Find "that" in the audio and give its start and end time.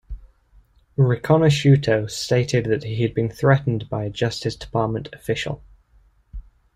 2.65-2.85